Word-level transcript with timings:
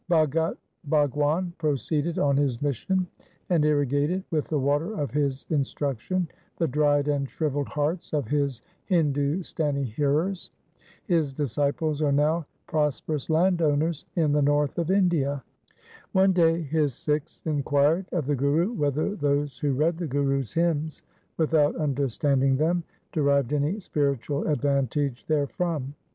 Bhagat 0.09 0.57
Bhagwan 0.87 1.53
proceeded 1.59 2.17
on 2.17 2.35
his 2.35 2.59
mission 2.59 3.05
and 3.51 3.63
irrigated 3.63 4.23
with 4.31 4.47
the 4.47 4.57
water 4.57 4.99
of 4.99 5.11
his 5.11 5.45
instruction 5.51 6.27
the 6.57 6.67
dried 6.67 7.07
and 7.07 7.29
shrivelled 7.29 7.67
hearts 7.69 8.11
of 8.11 8.27
his 8.27 8.63
Hindustani 8.85 9.83
hearers. 9.83 10.49
His 11.05 11.35
disciples 11.35 12.01
are 12.01 12.11
now 12.11 12.47
pros 12.65 12.99
perous 12.99 13.29
land 13.29 13.61
owners 13.61 14.05
in 14.15 14.31
the 14.31 14.41
north 14.41 14.79
of 14.79 14.89
India. 14.89 15.43
One 16.13 16.33
day 16.33 16.63
his 16.63 16.95
Sikhs 16.95 17.43
inquired 17.45 18.07
of 18.11 18.25
the 18.25 18.33
Guru 18.35 18.73
whether 18.73 19.15
those 19.15 19.59
who 19.59 19.73
read 19.75 19.99
the 19.99 20.07
Gurus' 20.07 20.53
hymns 20.55 21.03
without 21.37 21.75
under 21.75 22.09
standing 22.09 22.57
them 22.57 22.83
derived 23.11 23.53
any 23.53 23.79
spiritual 23.79 24.47
advantage 24.47 25.27
there 25.27 25.45
from. 25.45 25.93